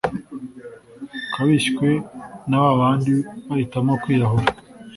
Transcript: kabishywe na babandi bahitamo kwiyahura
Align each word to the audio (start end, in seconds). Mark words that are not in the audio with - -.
kabishywe 1.33 1.89
na 2.49 2.57
babandi 2.65 3.13
bahitamo 3.47 3.93
kwiyahura 4.01 4.47